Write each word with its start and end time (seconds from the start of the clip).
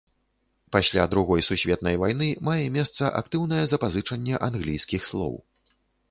Пасля 0.75 1.03
другой 1.09 1.41
сусветнай 1.47 1.99
вайны 2.03 2.29
мае 2.47 2.63
месца 2.77 3.11
актыўнае 3.19 3.59
запазычанне 3.73 4.39
англійскіх 4.47 5.05
слоў. 5.11 5.37